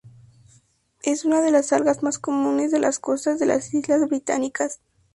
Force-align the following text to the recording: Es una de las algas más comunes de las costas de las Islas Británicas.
Es 1.03 1.25
una 1.25 1.41
de 1.41 1.51
las 1.51 1.73
algas 1.73 2.01
más 2.01 2.17
comunes 2.17 2.71
de 2.71 2.79
las 2.79 2.97
costas 2.97 3.37
de 3.37 3.45
las 3.45 3.71
Islas 3.71 4.09
Británicas. 4.09 4.79